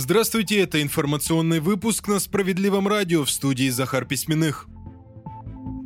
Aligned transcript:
Здравствуйте, 0.00 0.60
это 0.60 0.80
информационный 0.80 1.58
выпуск 1.58 2.06
на 2.06 2.20
Справедливом 2.20 2.86
радио 2.86 3.24
в 3.24 3.30
студии 3.32 3.68
Захар 3.68 4.04
Письменных. 4.04 4.68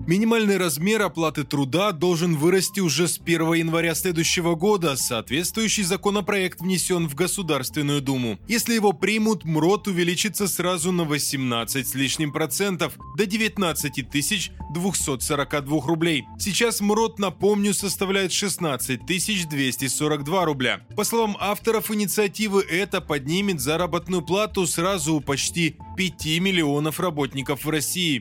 Минимальный 0.04 0.56
размер 0.56 1.00
оплаты 1.02 1.44
труда 1.44 1.92
должен 1.92 2.34
вырасти 2.34 2.80
уже 2.80 3.06
с 3.06 3.20
1 3.20 3.52
января 3.52 3.94
следующего 3.94 4.56
года. 4.56 4.96
Соответствующий 4.96 5.84
законопроект 5.84 6.60
внесен 6.60 7.08
в 7.08 7.14
Государственную 7.14 8.02
Думу. 8.02 8.40
Если 8.48 8.74
его 8.74 8.92
примут, 8.92 9.44
МРОТ 9.44 9.86
увеличится 9.86 10.48
сразу 10.48 10.90
на 10.90 11.04
18 11.04 11.86
с 11.86 11.94
лишним 11.94 12.32
процентов, 12.32 12.98
до 13.16 13.26
19 13.26 14.10
тысяч 14.10 14.50
242 14.74 15.86
рублей. 15.86 16.24
Сейчас 16.36 16.80
МРОТ, 16.80 17.20
напомню, 17.20 17.72
составляет 17.72 18.32
16 18.32 19.06
тысяч 19.06 19.46
242 19.46 20.44
рубля. 20.44 20.80
По 20.96 21.04
словам 21.04 21.36
авторов 21.38 21.92
инициативы, 21.92 22.62
это 22.62 23.00
поднимет 23.00 23.60
заработную 23.60 24.22
плату 24.22 24.66
сразу 24.66 25.14
у 25.14 25.20
почти 25.20 25.76
5 25.96 26.40
миллионов 26.40 26.98
работников 26.98 27.64
в 27.64 27.70
России. 27.70 28.20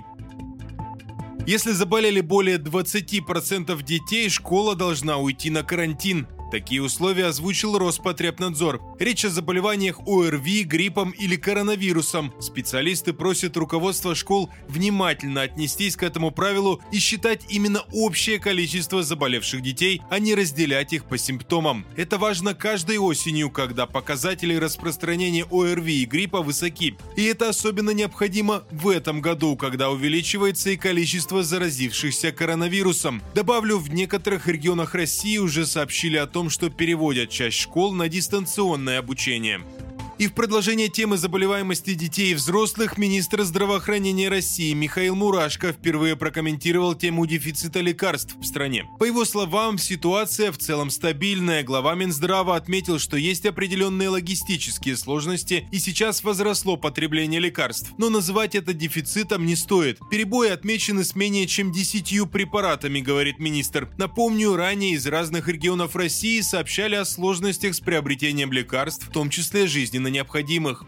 Если 1.47 1.71
заболели 1.71 2.21
более 2.21 2.57
20% 2.57 3.81
детей, 3.83 4.29
школа 4.29 4.75
должна 4.75 5.17
уйти 5.17 5.49
на 5.49 5.63
карантин. 5.63 6.27
Такие 6.51 6.83
условия 6.83 7.27
озвучил 7.27 7.77
Роспотребнадзор. 7.77 8.81
Речь 8.99 9.23
о 9.23 9.29
заболеваниях 9.29 10.01
ОРВИ, 10.05 10.63
гриппом 10.63 11.11
или 11.11 11.37
коронавирусом. 11.37 12.33
Специалисты 12.41 13.13
просят 13.13 13.55
руководство 13.55 14.15
школ 14.15 14.49
внимательно 14.67 15.43
отнестись 15.43 15.95
к 15.95 16.03
этому 16.03 16.31
правилу 16.31 16.81
и 16.91 16.99
считать 16.99 17.45
именно 17.47 17.83
общее 17.93 18.37
количество 18.37 19.01
заболевших 19.01 19.61
детей, 19.61 20.01
а 20.09 20.19
не 20.19 20.35
разделять 20.35 20.91
их 20.91 21.05
по 21.05 21.17
симптомам. 21.17 21.85
Это 21.95 22.17
важно 22.17 22.53
каждой 22.53 22.97
осенью, 22.97 23.49
когда 23.49 23.85
показатели 23.85 24.55
распространения 24.55 25.45
ОРВИ 25.49 26.03
и 26.03 26.05
гриппа 26.05 26.41
высоки. 26.41 26.97
И 27.15 27.23
это 27.23 27.47
особенно 27.47 27.91
необходимо 27.91 28.63
в 28.71 28.89
этом 28.89 29.21
году, 29.21 29.55
когда 29.55 29.89
увеличивается 29.89 30.71
и 30.71 30.75
количество 30.75 31.43
заразившихся 31.43 32.33
коронавирусом. 32.33 33.21
Добавлю, 33.33 33.77
в 33.77 33.93
некоторых 33.93 34.47
регионах 34.47 34.95
России 34.95 35.37
уже 35.37 35.65
сообщили 35.65 36.17
о 36.17 36.27
том, 36.27 36.40
том, 36.41 36.49
что 36.49 36.71
переводят 36.71 37.29
часть 37.29 37.57
школ 37.57 37.93
на 37.93 38.09
дистанционное 38.09 38.97
обучение. 38.97 39.61
И 40.21 40.27
в 40.27 40.33
продолжение 40.33 40.87
темы 40.87 41.17
заболеваемости 41.17 41.95
детей 41.95 42.33
и 42.33 42.35
взрослых 42.35 42.99
министр 42.99 43.41
здравоохранения 43.41 44.29
России 44.29 44.71
Михаил 44.71 45.15
Мурашко 45.15 45.73
впервые 45.73 46.15
прокомментировал 46.15 46.93
тему 46.93 47.25
дефицита 47.25 47.79
лекарств 47.79 48.35
в 48.35 48.45
стране. 48.45 48.85
По 48.99 49.05
его 49.05 49.25
словам, 49.25 49.79
ситуация 49.79 50.51
в 50.51 50.59
целом 50.59 50.91
стабильная. 50.91 51.63
Глава 51.63 51.95
Минздрава 51.95 52.55
отметил, 52.55 52.99
что 52.99 53.17
есть 53.17 53.47
определенные 53.47 54.09
логистические 54.09 54.95
сложности 54.95 55.67
и 55.71 55.79
сейчас 55.79 56.23
возросло 56.23 56.77
потребление 56.77 57.39
лекарств. 57.39 57.91
Но 57.97 58.11
называть 58.11 58.53
это 58.53 58.73
дефицитом 58.73 59.47
не 59.47 59.55
стоит. 59.55 59.97
Перебои 60.11 60.49
отмечены 60.49 61.03
с 61.03 61.15
менее 61.15 61.47
чем 61.47 61.71
10 61.71 62.29
препаратами, 62.29 62.99
говорит 62.99 63.39
министр. 63.39 63.89
Напомню, 63.97 64.55
ранее 64.55 64.91
из 64.91 65.07
разных 65.07 65.47
регионов 65.47 65.95
России 65.95 66.41
сообщали 66.41 66.93
о 66.93 67.05
сложностях 67.05 67.73
с 67.73 67.79
приобретением 67.79 68.51
лекарств, 68.51 69.07
в 69.07 69.11
том 69.11 69.31
числе 69.31 69.65
жизненно 69.65 70.10
необходимых. 70.11 70.83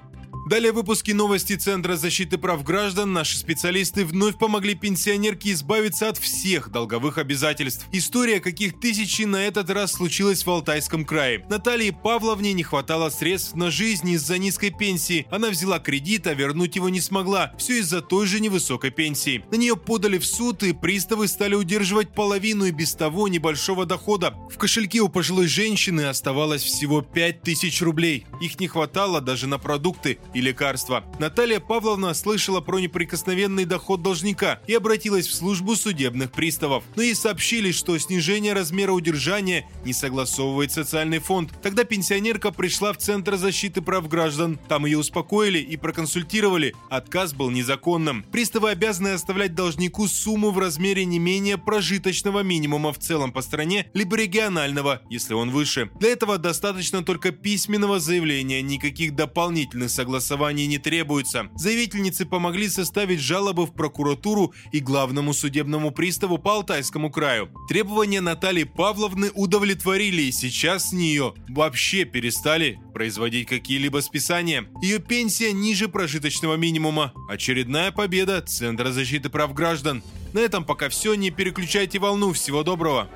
Далее 0.46 0.74
выпуски 0.74 1.12
новости 1.12 1.56
Центра 1.56 1.96
защиты 1.96 2.38
прав 2.38 2.66
граждан. 2.66 3.14
Наши 3.14 3.38
специалисты 3.38 4.04
вновь 4.04 4.38
помогли 4.38 4.76
пенсионерке 4.76 5.54
избавиться 5.54 6.10
от 6.10 6.18
всех 6.18 6.70
долговых 6.70 7.18
обязательств. 7.18 7.88
История, 7.94 8.42
каких 8.42 8.78
тысячи 8.78 9.22
на 9.22 9.38
этот 9.38 9.70
раз 9.70 9.94
случилась 9.94 10.46
в 10.46 10.50
Алтайском 10.50 11.06
крае. 11.06 11.46
Наталье 11.50 11.94
Павловне 11.94 12.52
не 12.52 12.64
хватало 12.64 13.10
средств 13.10 13.56
на 13.56 13.72
жизнь 13.72 14.10
из-за 14.10 14.38
низкой 14.38 14.72
пенсии. 14.72 15.26
Она 15.32 15.50
взяла 15.50 15.80
кредит, 15.80 16.28
а 16.28 16.34
вернуть 16.34 16.76
его 16.76 16.90
не 16.90 17.00
смогла. 17.00 17.54
Все 17.58 17.80
из-за 17.80 18.02
той 18.02 18.28
же 18.28 18.42
невысокой 18.42 18.92
пенсии. 18.92 19.46
На 19.50 19.56
нее 19.56 19.78
подали 19.78 20.18
в 20.18 20.26
суд, 20.26 20.62
и 20.64 20.74
приставы 20.74 21.30
стали 21.30 21.56
удерживать 21.56 22.14
половину 22.14 22.66
и 22.66 22.72
без 22.72 22.96
того 22.96 23.30
небольшого 23.30 23.86
дохода. 23.86 24.36
В 24.52 24.58
кошельке 24.58 25.00
у 25.00 25.08
пожилой 25.08 25.48
женщины 25.48 26.02
оставалось 26.02 26.64
всего 26.64 27.02
5000 27.02 27.82
рублей. 27.82 28.26
Их 28.42 28.60
не 28.60 28.68
хватало 28.68 29.22
даже 29.22 29.48
на 29.48 29.58
продукты 29.58 30.20
и 30.34 30.42
лекарства. 30.42 31.04
Наталья 31.20 31.60
Павловна 31.60 32.14
слышала 32.14 32.62
про 32.62 32.80
неприкосновенный 32.80 33.66
доход 33.66 34.02
должника 34.02 34.60
и 34.68 34.74
обратилась 34.74 35.28
в 35.28 35.34
службу 35.34 35.76
судебных 35.76 36.32
приставов. 36.32 36.84
Но 36.96 37.04
ей 37.04 37.16
сообщили, 37.16 37.72
что 37.72 37.98
снижение 37.98 38.54
размера 38.54 38.92
удержания 38.92 39.68
не 39.86 39.94
согласовывает 39.94 40.72
социальный 40.72 41.20
фонд. 41.20 41.52
Тогда 41.62 41.84
пенсионерка 41.84 42.52
пришла 42.52 42.94
в 42.94 42.98
Центр 42.98 43.36
защиты 43.36 43.82
прав 43.82 44.08
граждан. 44.08 44.60
Там 44.68 44.86
ее 44.86 44.98
успокоили 44.98 45.60
и 45.60 45.78
проконсультировали. 45.78 46.74
Отказ 46.90 47.34
был 47.34 47.50
незаконным. 47.50 48.24
Приставы 48.32 48.72
обязаны 48.72 49.10
оставлять 49.10 49.56
должнику 49.56 50.08
сумму 50.08 50.52
в 50.52 50.58
размере 50.58 51.06
не 51.06 51.20
менее 51.20 51.58
прожиточного 51.58 52.42
минимума 52.42 52.92
в 52.94 53.00
целом 53.00 53.32
по 53.32 53.42
стране, 53.42 53.88
либо 53.94 54.18
регионального, 54.18 55.02
если 55.10 55.34
он 55.34 55.52
выше. 55.52 55.90
Для 56.00 56.10
этого 56.10 56.38
достаточно 56.38 57.04
только 57.04 57.32
письменного 57.32 58.00
заявления, 58.00 58.62
никаких 58.62 59.16
дополнительных 59.16 59.90
согласований 59.90 60.23
согласований 60.24 60.68
не 60.68 60.78
требуется. 60.78 61.50
Заявительницы 61.56 62.26
помогли 62.26 62.70
составить 62.70 63.20
жалобы 63.20 63.66
в 63.66 63.74
прокуратуру 63.74 64.54
и 64.72 64.80
главному 64.80 65.34
судебному 65.34 65.92
приставу 65.92 66.38
по 66.38 66.54
Алтайскому 66.54 67.12
краю. 67.12 67.50
Требования 67.68 68.22
Натальи 68.22 68.64
Павловны 68.64 69.32
удовлетворили, 69.34 70.24
и 70.24 70.32
сейчас 70.32 70.90
с 70.90 70.94
нее 70.94 71.34
вообще 71.50 72.06
перестали 72.06 72.80
производить 72.94 73.48
какие-либо 73.48 74.00
списания. 74.02 74.66
Ее 74.82 75.00
пенсия 75.00 75.52
ниже 75.52 75.88
прожиточного 75.88 76.56
минимума. 76.56 77.14
Очередная 77.30 77.92
победа 77.92 78.42
Центра 78.42 78.92
защиты 78.92 79.30
прав 79.30 79.54
граждан. 79.54 80.04
На 80.34 80.40
этом 80.40 80.64
пока 80.64 80.90
все, 80.90 81.14
не 81.16 81.32
переключайте 81.32 82.00
волну. 82.00 82.34
Всего 82.34 82.64
доброго. 82.64 83.10